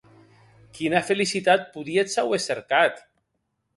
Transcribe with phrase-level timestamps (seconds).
[0.77, 3.03] Quina felicitat podíetz auer cercat?